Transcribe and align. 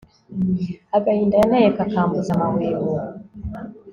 agahinda 0.97 1.35
yanteye 1.39 1.69
kakambuza 1.77 2.29
amahwemo 2.35 2.87